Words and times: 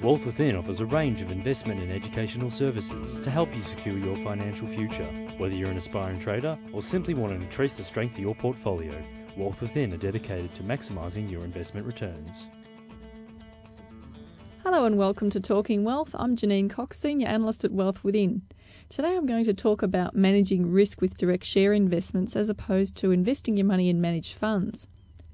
Wealth 0.00 0.26
Within 0.26 0.54
offers 0.54 0.78
a 0.78 0.86
range 0.86 1.22
of 1.22 1.32
investment 1.32 1.80
and 1.80 1.90
educational 1.90 2.52
services 2.52 3.18
to 3.18 3.32
help 3.32 3.52
you 3.52 3.62
secure 3.62 3.98
your 3.98 4.14
financial 4.18 4.68
future. 4.68 5.08
Whether 5.38 5.56
you're 5.56 5.70
an 5.70 5.76
aspiring 5.76 6.20
trader 6.20 6.56
or 6.72 6.82
simply 6.82 7.14
want 7.14 7.32
to 7.32 7.44
increase 7.44 7.76
the 7.76 7.82
strength 7.82 8.14
of 8.14 8.20
your 8.20 8.36
portfolio, 8.36 8.94
Wealth 9.36 9.60
Within 9.60 9.92
are 9.92 9.96
dedicated 9.96 10.54
to 10.54 10.62
maximising 10.62 11.28
your 11.28 11.42
investment 11.42 11.84
returns. 11.84 12.46
Hello 14.62 14.84
and 14.84 14.96
welcome 14.96 15.30
to 15.30 15.40
Talking 15.40 15.82
Wealth. 15.82 16.14
I'm 16.14 16.36
Janine 16.36 16.70
Cox, 16.70 17.00
Senior 17.00 17.26
Analyst 17.26 17.64
at 17.64 17.72
Wealth 17.72 18.04
Within. 18.04 18.42
Today 18.88 19.16
I'm 19.16 19.26
going 19.26 19.46
to 19.46 19.54
talk 19.54 19.82
about 19.82 20.14
managing 20.14 20.70
risk 20.70 21.00
with 21.00 21.16
direct 21.16 21.42
share 21.42 21.72
investments 21.72 22.36
as 22.36 22.48
opposed 22.48 22.94
to 22.98 23.10
investing 23.10 23.56
your 23.56 23.66
money 23.66 23.88
in 23.88 24.00
managed 24.00 24.34
funds. 24.38 24.86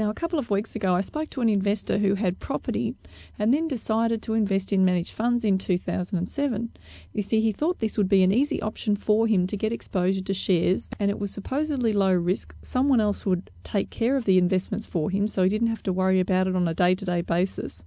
Now, 0.00 0.08
a 0.08 0.14
couple 0.14 0.38
of 0.38 0.48
weeks 0.48 0.74
ago, 0.74 0.94
I 0.94 1.02
spoke 1.02 1.28
to 1.28 1.42
an 1.42 1.50
investor 1.50 1.98
who 1.98 2.14
had 2.14 2.38
property 2.38 2.94
and 3.38 3.52
then 3.52 3.68
decided 3.68 4.22
to 4.22 4.32
invest 4.32 4.72
in 4.72 4.82
managed 4.82 5.12
funds 5.12 5.44
in 5.44 5.58
2007. 5.58 6.70
You 7.12 7.20
see, 7.20 7.42
he 7.42 7.52
thought 7.52 7.80
this 7.80 7.98
would 7.98 8.08
be 8.08 8.22
an 8.22 8.32
easy 8.32 8.62
option 8.62 8.96
for 8.96 9.26
him 9.26 9.46
to 9.46 9.58
get 9.58 9.74
exposure 9.74 10.22
to 10.22 10.32
shares, 10.32 10.88
and 10.98 11.10
it 11.10 11.18
was 11.18 11.30
supposedly 11.30 11.92
low 11.92 12.14
risk. 12.14 12.54
Someone 12.62 12.98
else 12.98 13.26
would 13.26 13.50
take 13.62 13.90
care 13.90 14.16
of 14.16 14.24
the 14.24 14.38
investments 14.38 14.86
for 14.86 15.10
him, 15.10 15.28
so 15.28 15.42
he 15.42 15.50
didn't 15.50 15.68
have 15.68 15.82
to 15.82 15.92
worry 15.92 16.18
about 16.18 16.46
it 16.46 16.56
on 16.56 16.66
a 16.66 16.72
day 16.72 16.94
to 16.94 17.04
day 17.04 17.20
basis. 17.20 17.84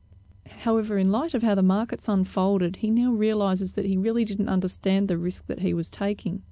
However, 0.59 0.99
in 0.99 1.12
light 1.12 1.34
of 1.34 1.41
how 1.41 1.55
the 1.55 1.63
markets 1.63 2.07
unfolded, 2.07 2.76
he 2.76 2.91
now 2.91 3.12
realizes 3.12 3.73
that 3.73 3.85
he 3.85 3.98
really 3.98 4.23
didn't 4.23 4.49
understand 4.49 5.07
the 5.07 5.18
risk 5.18 5.48
that 5.48 5.62
he 5.62 5.73
was 5.73 5.90
taking. 5.90 6.43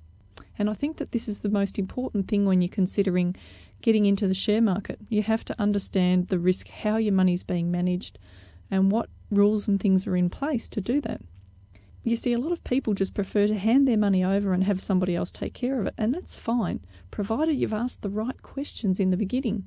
And 0.58 0.70
I 0.70 0.73
think 0.73 0.98
that 0.98 1.12
this 1.12 1.27
is 1.27 1.40
the 1.40 1.49
most 1.49 1.80
important 1.80 2.27
thing 2.27 2.45
when 2.45 2.62
you're 2.62 2.70
considering 2.70 3.35
getting 3.81 4.05
into 4.05 4.27
the 4.27 4.34
share 4.34 4.62
market. 4.62 4.99
You 5.09 5.23
have 5.23 5.44
to 5.45 5.59
understand 5.59 6.27
the 6.27 6.40
risk, 6.40 6.67
how 6.70 6.98
your 6.98 7.13
money's 7.13 7.44
being 7.44 7.71
managed, 7.71 8.20
and 8.70 8.91
what 8.91 9.09
rules 9.30 9.67
and 9.67 9.80
things 9.80 10.05
are 10.07 10.16
in 10.16 10.30
place 10.30 10.68
to 10.70 10.82
do 10.82 11.01
that. 11.01 11.21
You 12.04 12.15
see, 12.15 12.34
a 12.34 12.40
lot 12.40 12.51
of 12.51 12.63
people 12.63 12.93
just 12.93 13.13
prefer 13.13 13.48
to 13.48 13.57
hand 13.57 13.88
their 13.88 13.98
money 13.98 14.23
over 14.23 14.54
and 14.54 14.63
have 14.63 14.82
somebody 14.82 15.15
else 15.15 15.32
take 15.32 15.54
care 15.54 15.79
of 15.79 15.88
it, 15.88 15.93
and 15.98 16.13
that's 16.13 16.35
fine, 16.35 16.79
provided 17.12 17.55
you've 17.55 17.73
asked 17.73 18.01
the 18.01 18.10
right 18.10 18.41
questions 18.41 18.99
in 18.99 19.12
the 19.12 19.18
beginning. 19.18 19.66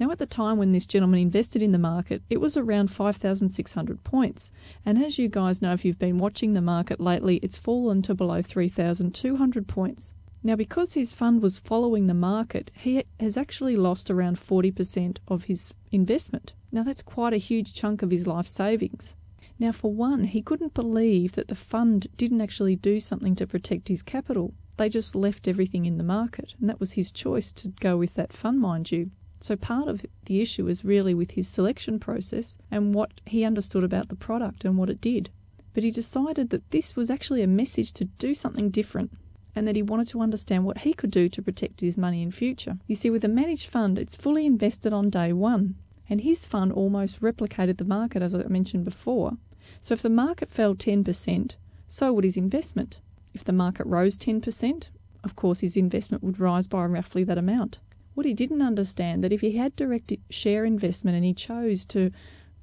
Now, 0.00 0.10
at 0.10 0.18
the 0.18 0.24
time 0.24 0.56
when 0.56 0.72
this 0.72 0.86
gentleman 0.86 1.20
invested 1.20 1.60
in 1.60 1.72
the 1.72 1.78
market, 1.78 2.22
it 2.30 2.40
was 2.40 2.56
around 2.56 2.90
5,600 2.90 4.02
points. 4.02 4.50
And 4.86 4.96
as 4.96 5.18
you 5.18 5.28
guys 5.28 5.60
know, 5.60 5.74
if 5.74 5.84
you've 5.84 5.98
been 5.98 6.16
watching 6.16 6.54
the 6.54 6.62
market 6.62 7.00
lately, 7.00 7.36
it's 7.42 7.58
fallen 7.58 8.00
to 8.02 8.14
below 8.14 8.40
3,200 8.40 9.68
points. 9.68 10.14
Now, 10.42 10.56
because 10.56 10.94
his 10.94 11.12
fund 11.12 11.42
was 11.42 11.58
following 11.58 12.06
the 12.06 12.14
market, 12.14 12.70
he 12.74 13.04
has 13.20 13.36
actually 13.36 13.76
lost 13.76 14.10
around 14.10 14.38
40% 14.40 15.18
of 15.28 15.44
his 15.44 15.74
investment. 15.92 16.54
Now, 16.72 16.82
that's 16.82 17.02
quite 17.02 17.34
a 17.34 17.36
huge 17.36 17.74
chunk 17.74 18.00
of 18.00 18.10
his 18.10 18.26
life 18.26 18.48
savings. 18.48 19.16
Now, 19.58 19.72
for 19.72 19.92
one, 19.92 20.24
he 20.24 20.40
couldn't 20.40 20.72
believe 20.72 21.32
that 21.32 21.48
the 21.48 21.54
fund 21.54 22.06
didn't 22.16 22.40
actually 22.40 22.74
do 22.74 23.00
something 23.00 23.34
to 23.36 23.46
protect 23.46 23.88
his 23.88 24.02
capital. 24.02 24.54
They 24.78 24.88
just 24.88 25.14
left 25.14 25.46
everything 25.46 25.84
in 25.84 25.98
the 25.98 26.04
market, 26.04 26.54
and 26.58 26.70
that 26.70 26.80
was 26.80 26.92
his 26.92 27.12
choice 27.12 27.52
to 27.52 27.68
go 27.68 27.98
with 27.98 28.14
that 28.14 28.32
fund, 28.32 28.60
mind 28.60 28.90
you. 28.90 29.10
So, 29.40 29.56
part 29.56 29.88
of 29.88 30.04
the 30.26 30.42
issue 30.42 30.68
is 30.68 30.84
really 30.84 31.14
with 31.14 31.32
his 31.32 31.48
selection 31.48 31.98
process 31.98 32.58
and 32.70 32.94
what 32.94 33.20
he 33.24 33.44
understood 33.44 33.82
about 33.82 34.08
the 34.08 34.16
product 34.16 34.64
and 34.64 34.76
what 34.76 34.90
it 34.90 35.00
did. 35.00 35.30
But 35.72 35.82
he 35.82 35.90
decided 35.90 36.50
that 36.50 36.70
this 36.70 36.94
was 36.94 37.10
actually 37.10 37.42
a 37.42 37.46
message 37.46 37.92
to 37.94 38.04
do 38.04 38.34
something 38.34 38.70
different 38.70 39.12
and 39.54 39.66
that 39.66 39.76
he 39.76 39.82
wanted 39.82 40.08
to 40.08 40.20
understand 40.20 40.64
what 40.64 40.78
he 40.78 40.92
could 40.92 41.10
do 41.10 41.28
to 41.28 41.42
protect 41.42 41.80
his 41.80 41.98
money 41.98 42.22
in 42.22 42.30
future. 42.30 42.78
You 42.86 42.94
see, 42.94 43.10
with 43.10 43.24
a 43.24 43.28
managed 43.28 43.68
fund, 43.68 43.98
it's 43.98 44.14
fully 44.14 44.46
invested 44.46 44.92
on 44.92 45.10
day 45.10 45.32
one, 45.32 45.74
and 46.08 46.20
his 46.20 46.46
fund 46.46 46.72
almost 46.72 47.20
replicated 47.20 47.78
the 47.78 47.84
market, 47.84 48.22
as 48.22 48.34
I 48.34 48.42
mentioned 48.44 48.84
before. 48.84 49.38
So 49.80 49.94
if 49.94 50.02
the 50.02 50.10
market 50.10 50.50
fell 50.50 50.74
10%, 50.74 51.56
so 51.88 52.12
would 52.12 52.24
his 52.24 52.36
investment. 52.36 53.00
If 53.34 53.44
the 53.44 53.52
market 53.52 53.86
rose 53.86 54.16
10%, 54.18 54.88
of 55.24 55.36
course 55.36 55.60
his 55.60 55.76
investment 55.76 56.22
would 56.22 56.40
rise 56.40 56.66
by 56.66 56.84
roughly 56.84 57.24
that 57.24 57.38
amount. 57.38 57.78
What 58.14 58.26
he 58.26 58.34
didn't 58.34 58.62
understand 58.62 59.22
that 59.24 59.32
if 59.32 59.40
he 59.40 59.52
had 59.52 59.76
direct 59.76 60.12
share 60.30 60.64
investment 60.64 61.16
and 61.16 61.24
he 61.24 61.34
chose 61.34 61.84
to 61.86 62.10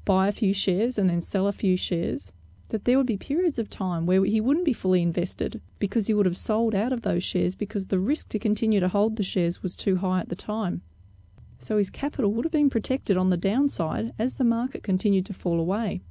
buy 0.05 0.27
a 0.27 0.33
few 0.33 0.53
shares 0.53 0.97
and 0.97 1.09
then 1.09 1.21
sell 1.21 1.47
a 1.47 1.51
few 1.51 1.77
shares, 1.77 2.31
that 2.69 2.85
there 2.85 2.97
would 2.97 3.07
be 3.07 3.17
periods 3.17 3.57
of 3.57 3.69
time 3.69 4.05
where 4.05 4.23
he 4.25 4.41
wouldn't 4.41 4.65
be 4.65 4.73
fully 4.73 5.01
invested 5.01 5.61
because 5.79 6.07
he 6.07 6.13
would 6.13 6.25
have 6.25 6.37
sold 6.37 6.75
out 6.75 6.91
of 6.91 7.01
those 7.01 7.23
shares 7.23 7.55
because 7.55 7.87
the 7.87 7.99
risk 7.99 8.29
to 8.29 8.39
continue 8.39 8.79
to 8.79 8.89
hold 8.89 9.15
the 9.15 9.23
shares 9.23 9.63
was 9.63 9.75
too 9.75 9.97
high 9.97 10.19
at 10.19 10.29
the 10.29 10.35
time. 10.35 10.81
So 11.59 11.77
his 11.77 11.89
capital 11.89 12.33
would 12.33 12.45
have 12.45 12.51
been 12.51 12.69
protected 12.69 13.17
on 13.17 13.29
the 13.29 13.37
downside 13.37 14.13
as 14.19 14.35
the 14.35 14.43
market 14.43 14.83
continued 14.83 15.25
to 15.27 15.33
fall 15.33 15.59
away. 15.59 16.01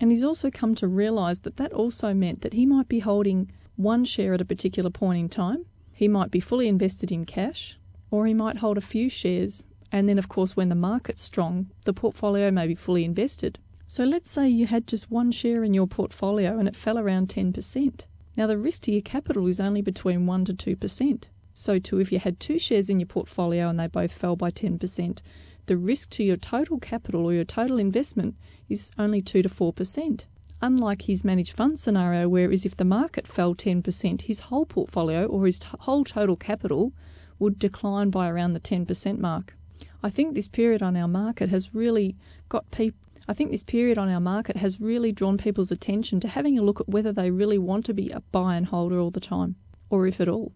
And 0.00 0.10
he's 0.10 0.22
also 0.22 0.50
come 0.50 0.74
to 0.76 0.86
realise 0.86 1.40
that 1.40 1.56
that 1.56 1.72
also 1.72 2.14
meant 2.14 2.42
that 2.42 2.52
he 2.52 2.66
might 2.66 2.88
be 2.88 3.00
holding 3.00 3.50
one 3.76 4.04
share 4.04 4.34
at 4.34 4.40
a 4.40 4.44
particular 4.44 4.90
point 4.90 5.18
in 5.18 5.28
time, 5.28 5.66
he 5.92 6.08
might 6.08 6.30
be 6.30 6.40
fully 6.40 6.68
invested 6.68 7.10
in 7.10 7.24
cash, 7.24 7.78
or 8.10 8.26
he 8.26 8.34
might 8.34 8.58
hold 8.58 8.78
a 8.78 8.82
few 8.82 9.08
shares, 9.08 9.64
and 9.92 10.08
then, 10.08 10.18
of 10.18 10.28
course, 10.28 10.56
when 10.56 10.68
the 10.68 10.74
market's 10.74 11.22
strong, 11.22 11.70
the 11.84 11.92
portfolio 11.92 12.50
may 12.50 12.66
be 12.66 12.74
fully 12.74 13.04
invested. 13.04 13.58
So 13.88 14.02
let's 14.02 14.28
say 14.28 14.48
you 14.48 14.66
had 14.66 14.88
just 14.88 15.12
one 15.12 15.30
share 15.30 15.62
in 15.62 15.72
your 15.72 15.86
portfolio 15.86 16.58
and 16.58 16.66
it 16.66 16.74
fell 16.74 16.98
around 16.98 17.28
10%. 17.28 18.06
Now 18.36 18.48
the 18.48 18.58
risk 18.58 18.82
to 18.82 18.92
your 18.92 19.00
capital 19.00 19.46
is 19.46 19.60
only 19.60 19.80
between 19.80 20.26
1 20.26 20.44
to 20.46 20.76
2%. 20.76 21.24
So 21.54 21.78
too 21.78 22.00
if 22.00 22.10
you 22.10 22.18
had 22.18 22.40
two 22.40 22.58
shares 22.58 22.90
in 22.90 22.98
your 22.98 23.06
portfolio 23.06 23.68
and 23.68 23.78
they 23.78 23.86
both 23.86 24.12
fell 24.12 24.34
by 24.34 24.50
10%, 24.50 25.22
the 25.66 25.76
risk 25.76 26.10
to 26.10 26.24
your 26.24 26.36
total 26.36 26.80
capital 26.80 27.24
or 27.24 27.32
your 27.32 27.44
total 27.44 27.78
investment 27.78 28.34
is 28.68 28.90
only 28.98 29.22
2 29.22 29.42
to 29.42 29.48
4%. 29.48 30.24
Unlike 30.60 31.02
his 31.02 31.24
managed 31.24 31.52
fund 31.52 31.78
scenario, 31.78 32.28
whereas 32.28 32.66
if 32.66 32.76
the 32.76 32.84
market 32.84 33.28
fell 33.28 33.54
10%, 33.54 34.22
his 34.22 34.40
whole 34.40 34.66
portfolio 34.66 35.26
or 35.26 35.46
his 35.46 35.60
t- 35.60 35.68
whole 35.80 36.02
total 36.02 36.36
capital 36.36 36.92
would 37.38 37.58
decline 37.58 38.10
by 38.10 38.28
around 38.28 38.52
the 38.52 38.60
10% 38.60 39.18
mark. 39.18 39.54
I 40.02 40.10
think 40.10 40.34
this 40.34 40.48
period 40.48 40.82
on 40.82 40.96
our 40.96 41.08
market 41.08 41.48
has 41.48 41.74
really 41.74 42.16
got 42.48 42.70
people 42.70 42.98
I 43.28 43.34
think 43.34 43.50
this 43.50 43.64
period 43.64 43.98
on 43.98 44.08
our 44.08 44.20
market 44.20 44.56
has 44.58 44.80
really 44.80 45.10
drawn 45.10 45.36
people's 45.36 45.72
attention 45.72 46.20
to 46.20 46.28
having 46.28 46.58
a 46.58 46.62
look 46.62 46.80
at 46.80 46.88
whether 46.88 47.12
they 47.12 47.30
really 47.30 47.58
want 47.58 47.84
to 47.86 47.94
be 47.94 48.10
a 48.10 48.20
buy 48.20 48.56
and 48.56 48.66
holder 48.66 49.00
all 49.00 49.10
the 49.10 49.20
time, 49.20 49.56
or 49.90 50.06
if 50.06 50.20
at 50.20 50.28
all. 50.28 50.52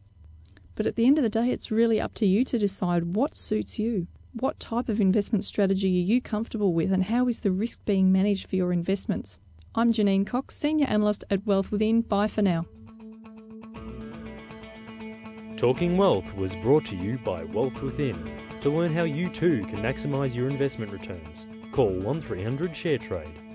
But 0.76 0.86
at 0.86 0.94
the 0.94 1.06
end 1.06 1.18
of 1.18 1.24
the 1.24 1.28
day, 1.28 1.50
it's 1.50 1.72
really 1.72 2.00
up 2.00 2.14
to 2.14 2.26
you 2.26 2.44
to 2.44 2.58
decide 2.58 3.16
what 3.16 3.36
suits 3.36 3.78
you. 3.78 4.06
What 4.32 4.60
type 4.60 4.88
of 4.88 5.00
investment 5.00 5.44
strategy 5.44 5.88
are 6.00 6.06
you 6.06 6.20
comfortable 6.20 6.72
with, 6.72 6.92
and 6.92 7.04
how 7.04 7.26
is 7.26 7.40
the 7.40 7.50
risk 7.50 7.84
being 7.84 8.12
managed 8.12 8.48
for 8.48 8.54
your 8.54 8.72
investments? 8.72 9.40
I'm 9.74 9.92
Janine 9.92 10.26
Cox, 10.26 10.56
Senior 10.56 10.86
Analyst 10.86 11.24
at 11.28 11.44
Wealth 11.44 11.72
Within. 11.72 12.02
Bye 12.02 12.28
for 12.28 12.42
now. 12.42 12.66
Talking 15.60 15.98
Wealth 15.98 16.34
was 16.36 16.54
brought 16.54 16.86
to 16.86 16.96
you 16.96 17.18
by 17.18 17.44
Wealth 17.44 17.82
Within 17.82 18.32
to 18.62 18.70
learn 18.70 18.94
how 18.94 19.02
you 19.02 19.28
too 19.28 19.66
can 19.66 19.80
maximise 19.80 20.34
your 20.34 20.48
investment 20.48 20.90
returns. 20.90 21.44
Call 21.70 21.90
1300 21.98 22.72
ShareTrade 22.72 23.49